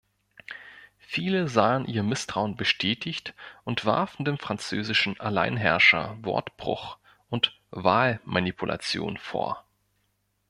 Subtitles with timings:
[0.97, 6.97] Viele sahen ihr Misstrauen bestätigt und warfen dem französischen Alleinherrscher Wortbruch
[7.29, 9.63] und Wahlmanipulation vor.